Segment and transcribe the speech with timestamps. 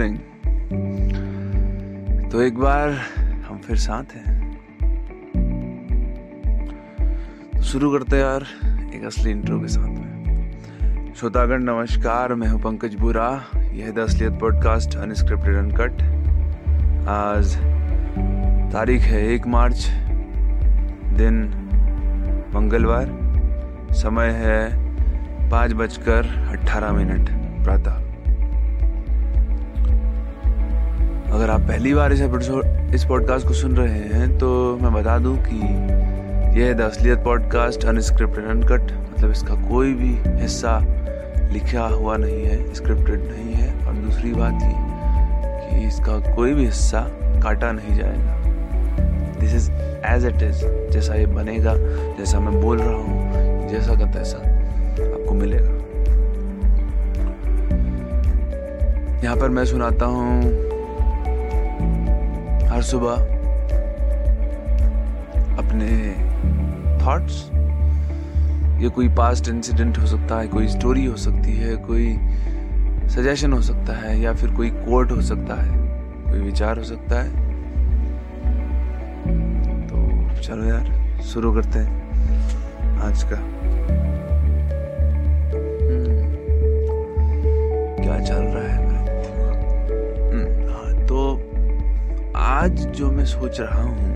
[0.00, 0.18] Morning
[2.30, 2.90] तो एक बार
[3.48, 4.38] हम फिर साथ हैं।
[7.56, 8.46] तो शुरू करते हैं यार
[8.94, 13.98] एक असली इंट्रो के साथ में। श्रोतागण, नमस्कार, मैं हूँ पंकज बुरा। यह है द
[13.98, 16.02] असलियत पॉडकास्ट अनस्क्रिप्टेड अनकट
[17.08, 17.56] आज
[18.72, 19.86] तारीख है एक मार्च,
[21.18, 21.42] दिन
[22.54, 23.18] मंगलवार।
[23.92, 24.60] समय है
[25.50, 27.30] पाँच बजकर अट्ठारह मिनट,
[27.64, 27.99] प्रातः।
[31.30, 35.18] अगर आप पहली बार इस एपिसोड इस पॉडकास्ट को सुन रहे हैं तो मैं बता
[35.18, 40.08] दूँ कि यह है द असलियत पॉडकास्ट अनस्क्रिप्टेड अनकट मतलब इसका कोई भी
[40.40, 40.78] हिस्सा
[41.52, 44.72] लिखा हुआ नहीं है स्क्रिप्टेड नहीं है। और दूसरी बात ये
[45.60, 47.00] कि इसका कोई भी हिस्सा
[47.42, 49.70] काटा नहीं जाएगा। This is
[50.06, 51.74] as it is जैसा ये बनेगा,
[52.18, 55.78] जैसा मैं बोल रहा हूँ, जैसा का तैसा आपको मिलेगा।
[59.24, 60.69] यहाँ पर मैं सुनाता हूँ
[62.80, 63.12] हर सुबह
[65.58, 65.88] अपने
[67.06, 67.50] थॉट्स
[68.82, 72.16] ये कोई पास्ट इंसिडेंट हो सकता है, कोई स्टोरी हो सकती है, कोई
[73.08, 75.78] सजेशन हो सकता है, या फिर कोई कोट हो सकता है,
[76.30, 77.30] कोई विचार हो सकता है।
[79.86, 84.09] तो चलो यार, शुरू करते हैं आज का।
[93.00, 94.14] जो मैं सोच रहा हूँ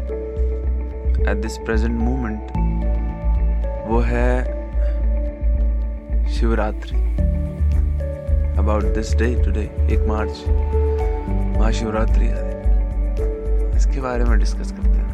[1.28, 2.40] एट दिस प्रेजेंट मोमेंट
[3.88, 4.44] वो है
[6.28, 6.98] Shivratri.
[8.58, 9.62] About this day today
[9.92, 10.44] एक मार्च,
[11.58, 15.06] महाशिवरात्रि है। इसके बारे में डिस्कस करते हैं।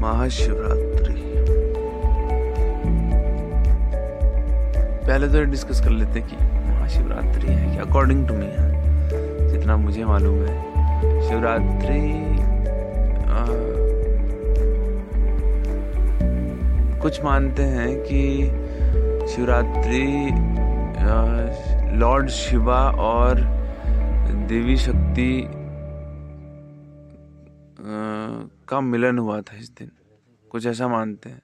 [0.00, 1.22] महाशिवरात्रि।
[5.06, 10.04] पहले तो डिस्कस कर लेते कि महाशिवरात्रि है कि अकॉर्डिंग टू मी है। जितना मुझे
[10.04, 10.77] मालूम है।
[11.28, 12.28] शिवरात्रि
[17.00, 18.44] कुछ मानते हैं कि
[19.28, 20.30] शिवरात्रि
[21.98, 23.34] लॉर्ड शिवा और
[24.48, 25.48] देवी शक्ति
[28.68, 29.90] का मिलन हुआ था इस दिन।
[30.50, 31.42] कुछ ऐसा मानते हैं।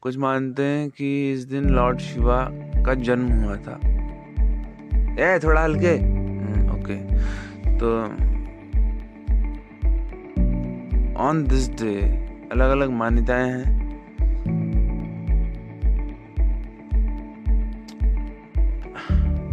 [0.00, 2.48] कुछ मानते हैं कि इस दिन लॉर्ड शिवा
[2.86, 3.80] का जन्म हुआ था।
[5.20, 5.96] ए थोड़ा हल्के।
[6.72, 8.06] ओके। हम्म, तो
[11.16, 12.02] ऑन दिस डे
[12.52, 13.82] अलग अलग मान्यताएँ हैं।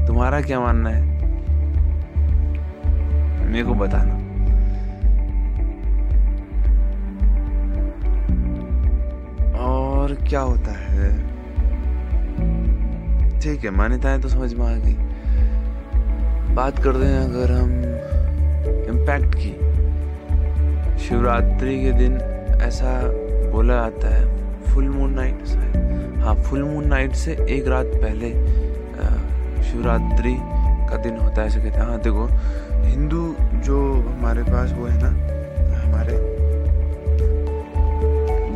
[0.07, 1.01] तुम्हारा क्या मानना है?
[3.47, 4.13] मेरे को बताना।
[9.59, 11.29] और क्या होता है?
[13.39, 14.95] ठीक है, मान्यताएँ तो समझ में आ गई।
[16.55, 17.71] बात करते हैं अगर हम
[18.97, 19.68] इम्पैक्ट की।
[21.09, 22.15] शिवरात्रि के दिन
[22.61, 22.89] ऐसा
[23.51, 28.29] बोला जाता है फुल मून नाइट हाँ फुल मून नाइट से एक रात पहले
[29.69, 30.35] शिवरात्रि
[30.89, 32.27] का दिन होता है, ऐसे कहते हैं। हाँ देखो,
[32.83, 33.23] हिंदू
[33.65, 35.09] जो हमारे पास वो है ना,
[35.81, 36.17] हमारे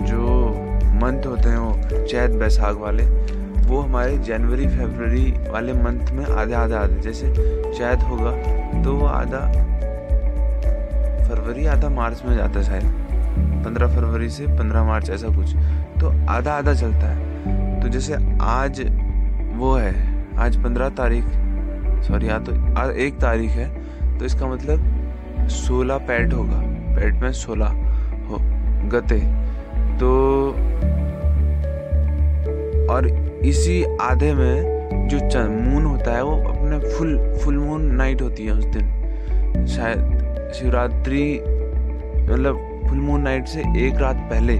[0.07, 0.49] जो
[1.01, 3.03] मंथ होते हैं वो, चैत बैसाख वाले,
[3.67, 7.33] वो हमारे जनवरी, फरवरी वाले मंथ में आधे आधे आधे, जैसे
[7.73, 8.31] चैत होगा
[8.83, 9.45] तो वो आधा
[11.23, 12.83] फरवरी, आधा मार्च में जाता है शायद।
[13.65, 15.55] पंद्रह फरवरी से पंद्रह मार्च, ऐसा कुछ।
[15.99, 18.81] तो आधा आधा चलता है। तो जैसे आज
[19.55, 19.93] वो है,
[20.37, 21.23] आज पंद्रह तारीख,
[22.03, 24.81] सॉरी तो एक तारीख है तो इसका मतलब
[25.41, 26.59] सोलह पैट होगा।
[26.95, 27.67] पैट में सोलह
[28.27, 28.37] हो,
[28.89, 29.19] गते।
[29.99, 30.09] तो
[32.89, 33.07] और
[33.45, 35.17] इसी आधे में जो
[35.49, 39.99] मून होता है, वो अपने फुल फुल मून नाइट होती है उस दिन। शायद
[40.53, 41.23] शिवरात्रि
[42.23, 44.57] मतलब फुल मून नाइट से एक रात पहले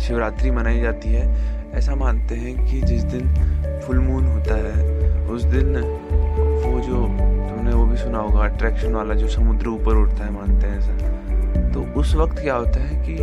[0.00, 1.24] शिवरात्रि मनाई जाती है।
[1.74, 7.06] ऐसा मानते हैं कि जिस दिन फुल मून होता है, उस दिन वो जो
[7.48, 11.72] तुमने वो भी सुना होगा अट्रैक्शन वाला जो समुद्र ऊपर उठता है मानते हैं ऐसा।
[11.72, 13.16] तो उस वक्त क्या होता है कि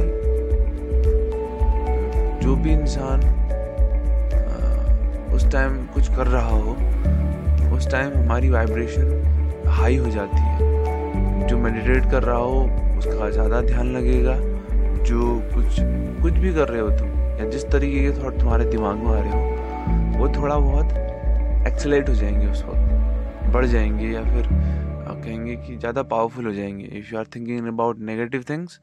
[2.45, 3.19] जो भी इंसान
[5.35, 6.71] उस टाइम कुछ कर रहा हो,
[7.75, 10.74] उस टाइम हमारी वाइब्रेशन हाई हो जाती है।
[11.47, 12.61] जो मेडिटेट कर रहा हो,
[12.97, 14.35] उसका ज़्यादा ध्यान लगेगा।
[15.05, 15.75] जो कुछ
[16.21, 17.09] कुछ भी कर रहे हो तुम,
[17.39, 22.09] या जिस तरीके के थॉट तुम्हारे दिमाग में आ रहे हो, वो थोड़ा बहुत एक्सलेट
[22.09, 24.47] हो जाएँगे उस वक्त। बढ़ जाएँगे या फिर
[25.15, 28.79] कहेंगे कि ज़्यादा पावरफुल हो जाएँगे। If you are thinking about negative things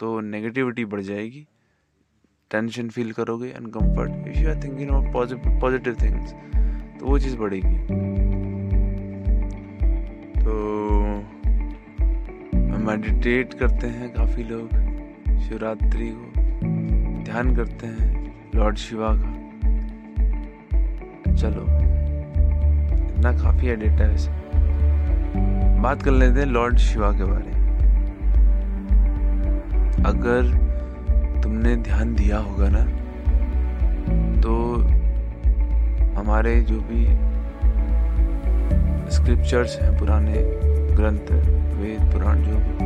[0.00, 1.46] तो नेगेटिविटी बढ़ जाएगी।
[2.50, 6.32] टेंशन फील करोगे uncomfort if you are thinking about positive things
[7.00, 8.27] तो वो चीज़ बढ़ेगी।
[12.78, 14.68] मेडिटेट करते हैं काफ़ी लोग,
[15.40, 19.32] शिवरात्रि को ध्यान करते हैं लॉर्ड शिवा का।
[21.36, 21.64] चलो,
[23.08, 23.76] इतना काफ़ी है
[24.08, 24.30] वैसे।
[25.80, 27.58] बात कर लेते हैं लॉर्ड शिवा के बारे में।
[30.06, 30.42] अगर
[31.42, 32.84] तुमने ध्यान दिया होगा ना
[34.40, 34.52] तो
[36.14, 37.04] हमारे जो भी
[39.10, 40.34] स्क्रिप्चर्स हैं, पुराने
[40.96, 42.76] ग्रंथ वेद पुराण जो भी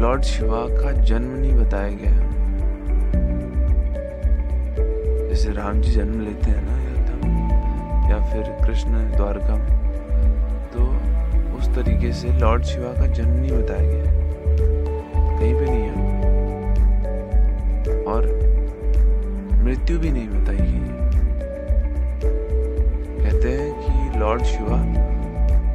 [0.00, 2.16] लॉर्ड शिवा का जन्म नहीं बताया गया
[5.28, 7.16] जैसे राम जी जन्म लेते हैं ना अयोध्या
[8.10, 9.72] या फिर कृष्ण द्वारका में
[10.74, 10.80] तो
[11.58, 14.06] उस तरीके से लॉर्ड शिवा का जन्म नहीं बताया गया
[15.38, 15.92] कहीं पे नहीं है।
[18.04, 18.20] और
[19.64, 20.82] मृत्यु भी नहीं बताई गई
[23.22, 24.76] कहते हैं कि लॉर्ड शिवा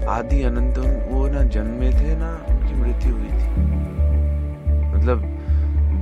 [0.10, 0.78] आदि अनंत
[1.12, 3.50] वो ना जन्मे थे ना उनकी मृत्यु हुई थी।
[4.94, 5.24] मतलब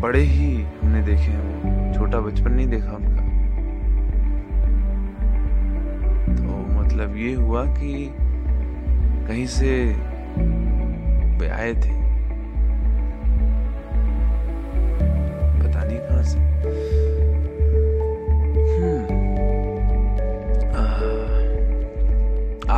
[0.01, 3.21] बड़े ही हमने देखे हैं वो। छोटा बचपन नहीं देखा उनका।
[6.35, 8.11] तो मतलब ये हुआ कि
[9.27, 9.93] कहीं से
[11.49, 12.00] आए थे।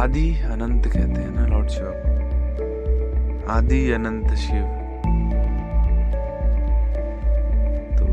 [0.04, 4.64] आदि अनंत कहते हैं ना लॉर्ड शिव आदि अनंत शिव।
[7.98, 8.06] तो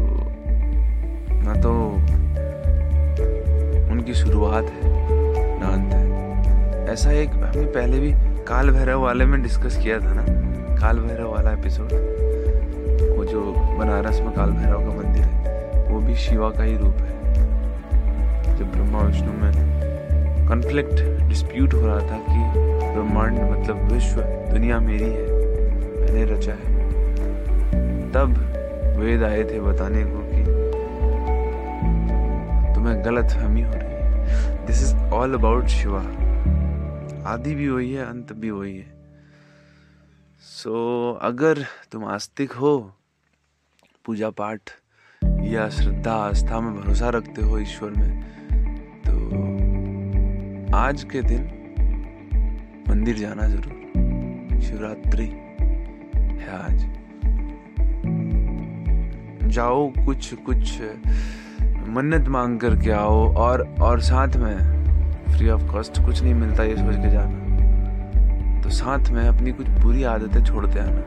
[1.36, 1.72] ना तो
[3.92, 4.92] उनकी शुरुआत है
[5.60, 8.12] ना अंत है। ऐसा एक हमने पहले भी
[8.44, 10.24] काल भैरव वाले में डिस्कस किया था ना,
[10.76, 11.92] काल भैरव वाला एपिसोड
[13.16, 13.40] वो जो
[13.78, 18.70] बनारस में काल भैरव का मंदिर है, वो भी शिवा का ही रूप है। जब
[18.72, 19.52] ब्रह्मा, विष्णु में
[20.48, 22.58] कॉन्फ्लिक्ट डिस्प्यूट हो रहा था कि
[22.92, 25.26] ब्रह्मांड मतलब विश्व दुनिया मेरी है।
[26.00, 26.70] मैंने रचा है।
[28.12, 28.38] तब
[29.00, 30.44] वेद आए थे बताने को कि
[32.74, 36.00] तुम्हें गलत फहमी हो रही है। This is all about Shiva.
[37.26, 39.00] आदि भी वही है अंत भी वही है।
[40.40, 41.58] सो so, अगर
[41.92, 42.92] तुम आस्तिक हो
[44.04, 44.60] पूजा पाठ
[45.24, 48.30] या श्रद्धा आस्था में भरोसा रखते हो ईश्वर में
[50.74, 51.40] आज के दिन
[52.88, 55.24] मंदिर जाना ज़रूर। शिवरात्रि
[56.40, 56.84] है आज।
[59.48, 60.80] जाओ कुछ कुछ
[61.88, 64.56] मन्नत मांग करके आओ और और साथ में
[65.36, 69.68] फ्री ऑफ़ कॉस्ट कुछ नहीं मिलता ये सोच के जाना। तो साथ में अपनी कुछ
[69.68, 71.02] बुरी आदतें छोड़ते आना।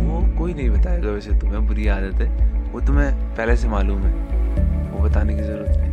[0.00, 2.28] वो कोई नहीं बताएगा वैसे तुम्हें बुरी आदतें।
[2.72, 4.34] वो तुम्हें पहले से मालूम है।
[5.04, 5.92] बताने की ज़रूरत नहीं।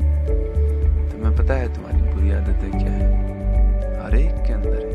[1.12, 3.08] तुम्हें पता है तुम्हारी बुरी आदतें क्या है?
[4.04, 4.92] हर एक के अंदर है।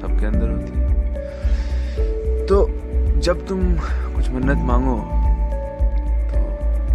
[0.00, 0.86] सबके अंदर होती है।
[2.46, 2.56] तो
[3.20, 3.60] जब तुम
[4.14, 4.96] कुछ मन्नत मांगो
[6.30, 6.38] तो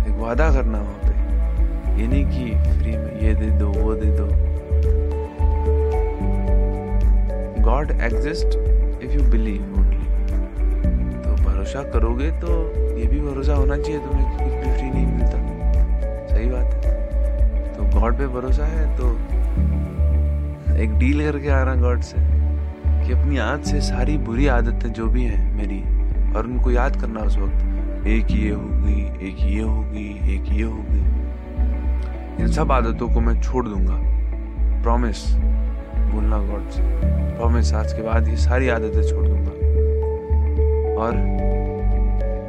[0.04, 2.46] एक वादा करना वहाँ पे। ये नहीं कि
[2.80, 4.28] फ्री में ये दे दो, वो दे दो।
[7.64, 8.58] God exist
[9.04, 10.06] if you believe only
[11.18, 12.50] तो भरोसा करोगे तो
[12.98, 14.90] ये भी भरोसा होना चाहिए तुम्हें कि कुछ भी फ्री
[18.04, 19.10] गॉड पे भरोसा है तो
[20.76, 22.18] एक डील करके आ रहा गॉड से
[23.06, 25.80] कि अपनी आज से सारी बुरी आदतें जो भी हैं मेरी
[26.34, 31.00] और उनको याद करना उस वक्त, एक ये होगी, एक ये होगी, एक ये होगी।
[32.42, 33.98] इन सब आदतों को मैं छोड़ दूँगा।
[34.82, 35.36] प्रॉमिस
[35.96, 36.82] बोलना गॉड से।
[37.38, 39.56] प्रॉमिस आज के बाद ये सारी आदतें छोड़ दूँगा।
[41.02, 41.16] और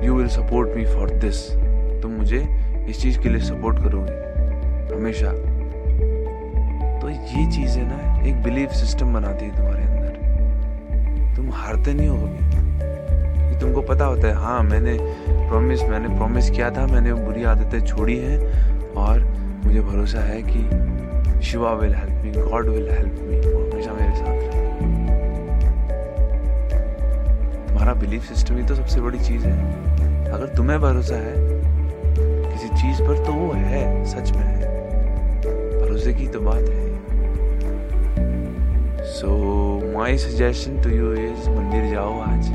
[0.05, 1.51] you will support me for this
[2.03, 2.47] तुम मुझे
[2.89, 4.34] इस चीज़ के लिए सपोर्ट करोगे।
[4.95, 5.33] हमेशा।
[7.01, 12.09] तो ये चीज़ है ना एक बिलीफ सिस्टम बनाती है तुम्हारे अंदर। तुम हारते नहीं
[12.09, 12.55] होगे।
[13.51, 14.99] कि तुमको पता होता है हाँ मैंने
[15.29, 18.39] प्रॉमिस मैंने प्रॉमिस किया था, मैंने वो बुरी आदतें छोड़ी हैं
[18.93, 19.21] और
[19.65, 20.85] मुझे भरोसा है कि
[21.47, 24.65] Shiva will help me God will help me हमेशा मेरे साथ रहे।
[27.69, 29.75] तुम्हारा बिलीफ सिस्टम ही तो सबसे बड़ी चीज़ है।
[30.31, 31.35] अगर तुम्हें भरोसा है,
[32.53, 34.74] किसी चीज़ पर तो वो है, सच में है।
[35.95, 36.87] भरोसे की तो बात है।
[39.09, 39.33] So
[39.93, 42.49] my suggestion to you is मंदिर जाओ आज।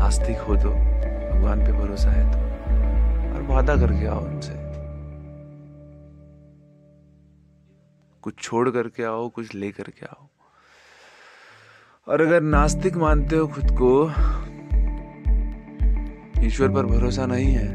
[0.00, 2.38] आस्तिक हो तो भगवान पे भरोसा है तो
[3.34, 4.54] और वादा करके आओ उनसे।
[8.22, 10.26] कुछ छोड़ करके आओ, कुछ ले करके आओ।
[12.06, 13.92] और अगर नास्तिक मानते हो खुद को,
[16.46, 17.68] ईश्वर पर भरोसा नहीं है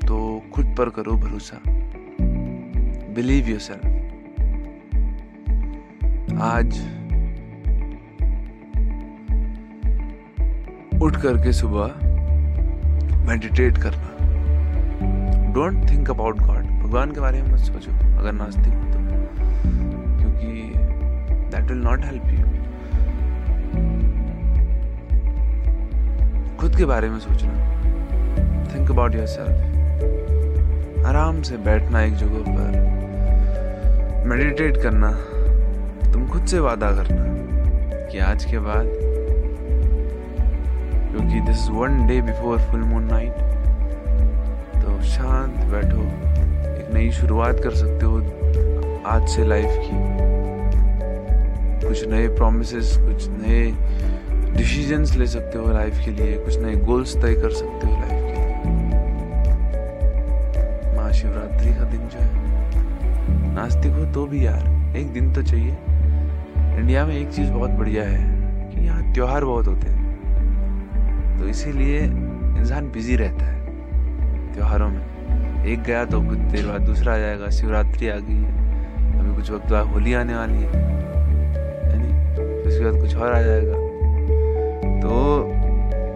[0.00, 0.16] तो
[0.54, 1.60] खुद पर करो भरोसा।
[3.14, 3.84] बिलीव यू सेल्फ
[6.42, 6.78] आज
[11.02, 11.86] उठ करके सुबह
[13.28, 14.08] मेडिटेट करना।
[15.52, 18.98] डोंट थिंक अबाउट गॉड भगवान के बारे में मत सोचो, अगर नास्तिक हो तो।
[20.18, 20.72] क्योंकि
[21.52, 22.44] that will not help you
[26.56, 27.54] खुद के बारे में सोचना।
[28.74, 29.72] थिंक अबाउट योर सेल्फ
[31.06, 33.03] आराम से बैठना एक जगह पर।
[34.24, 35.10] मेडिटेट करना।
[36.12, 37.24] तुम खुद से वादा करना
[38.08, 38.86] कि आज के बाद,
[41.10, 43.34] क्योंकि this one day before full moon night
[44.76, 46.02] तो शांत बैठो।
[46.70, 48.16] एक नई शुरुआत कर सकते हो
[49.06, 49.96] आज से लाइफ की।
[51.86, 53.62] कुछ नए प्रोमिस कुछ नए
[54.56, 58.23] डिसीजंस ले सकते हो लाइफ के लिए, कुछ नए गोल्स तय कर सकते हो लाइफ
[63.64, 65.76] नास्तिक हो तो भी यार, एक दिन तो चाहिए।
[66.56, 68.24] इंडिया में एक चीज़ बहुत बढ़िया है
[68.70, 71.98] कि यहाँ त्योहार बहुत होते हैं। तो इसीलिए
[72.58, 73.66] इंसान बिज़ी रहता है
[74.54, 79.20] त्योहारों में। एक गया तो कुछ देर बाद दूसरा आ जाएगा, शिवरात्रि आ गई है।
[79.20, 80.68] अभी कुछ वक्त बाद होली आने वाली है।
[82.62, 83.74] उसके बाद कुछ और आ जाएगा।
[85.00, 85.44] तो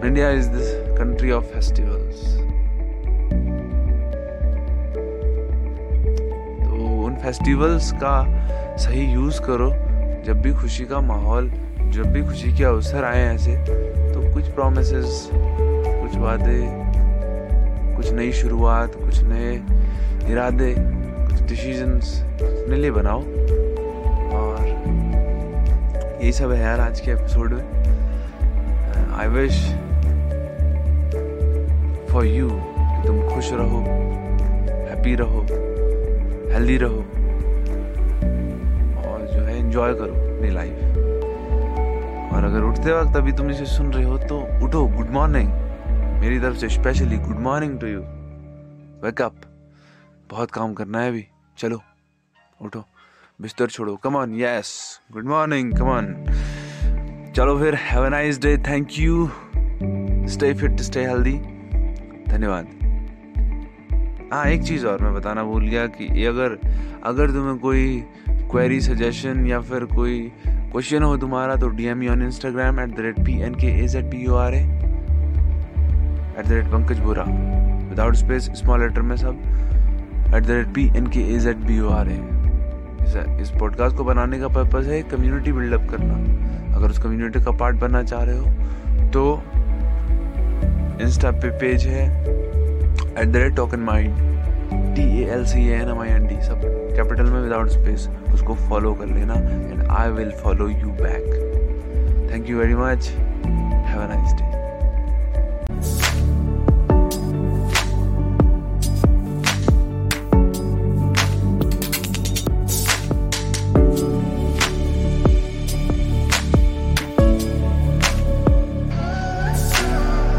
[0.07, 2.48] India is this country of festivals
[7.23, 8.15] festivals का
[8.77, 9.69] सही यूज़ करो।
[10.25, 11.49] जब भी खुशी का माहौल,
[11.91, 13.55] जब भी खुशी के अवसर आए ऐसे
[14.13, 14.89] तो कुछ प्रोमिस
[15.33, 16.59] कुछ वादे,
[17.95, 19.53] कुछ नई शुरुआत, कुछ नए
[20.31, 23.21] इरादे, कुछ डिसीजंस अपने लिए बनाओ।
[24.39, 24.67] और
[26.21, 27.63] यही सब है यार आज के एपिसोड में।
[29.19, 29.61] आई विश
[32.11, 33.79] फॉर यू कि तुम खुश रहो
[34.89, 35.45] हैप्पी रहो
[36.53, 37.05] हेल्दी रहो।
[39.69, 40.77] एंजॉय करो अपनी लाइफ
[42.33, 45.49] और अगर उठते वक्त अभी तुम इसे सुन रहे हो तो उठो गुड मॉर्निंग
[46.21, 47.99] मेरी तरफ़ से specially good morning to you
[49.03, 49.35] wake up
[50.31, 51.25] बहुत काम करना है अभी।
[51.57, 51.81] चलो,
[52.61, 52.83] उठो।
[53.41, 54.71] बिस्तर छोड़ो। Come on yes
[55.13, 56.13] good morning come on
[57.35, 59.29] चलो फिर have a nice day thank you
[60.33, 61.37] stay fit stay healthy
[62.27, 62.77] धन्यवाद।
[64.33, 66.57] हाँ एक चीज़ और मैं बताना भूल गया कि अगर
[67.03, 68.03] अगर तुम्हें कोई
[68.51, 72.99] क्वेरी सजेशन या फिर कोई क्वेश्चन हो तुम्हारा तो D M on Instagram at the
[72.99, 74.61] rate P N K A Z P U R A
[76.39, 77.23] at the rate Pankaj Bora.
[77.89, 79.35] Without space small letter में सब.
[80.35, 82.19] At the rate P N K A Z B U R A
[83.41, 86.75] इस podcast को बनाने का purpose है community buildup करना.
[86.75, 88.45] अगर उस कम्युनिटी का पार्ट बनना चाह रहे हो
[89.11, 89.41] तो
[91.03, 92.03] इंस्टा पे पेज है.
[93.17, 94.13] At the rate token mind
[94.95, 96.61] T A L C N M I N D सब
[96.95, 102.49] कैपिटल में विदाउट स्पेस उसको फॉलो कर लेना and I will follow you back thank
[102.49, 104.58] you very much have a nice day